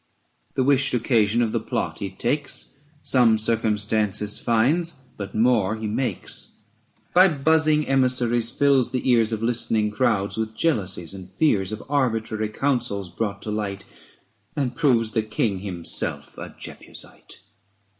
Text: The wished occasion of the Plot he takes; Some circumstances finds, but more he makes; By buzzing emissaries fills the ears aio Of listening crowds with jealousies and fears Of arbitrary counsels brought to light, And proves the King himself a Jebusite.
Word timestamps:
The 0.55 0.63
wished 0.63 0.95
occasion 0.95 1.43
of 1.43 1.51
the 1.51 1.59
Plot 1.59 1.99
he 1.99 2.09
takes; 2.09 2.71
Some 3.03 3.37
circumstances 3.37 4.39
finds, 4.39 4.93
but 5.15 5.35
more 5.35 5.75
he 5.75 5.85
makes; 5.85 6.47
By 7.13 7.27
buzzing 7.27 7.85
emissaries 7.87 8.49
fills 8.49 8.89
the 8.89 9.07
ears 9.07 9.29
aio 9.31 9.33
Of 9.33 9.43
listening 9.43 9.91
crowds 9.91 10.37
with 10.37 10.55
jealousies 10.55 11.13
and 11.13 11.29
fears 11.29 11.71
Of 11.71 11.83
arbitrary 11.87 12.49
counsels 12.49 13.09
brought 13.09 13.43
to 13.43 13.51
light, 13.51 13.83
And 14.55 14.75
proves 14.75 15.11
the 15.11 15.21
King 15.21 15.59
himself 15.59 16.35
a 16.39 16.55
Jebusite. 16.57 17.37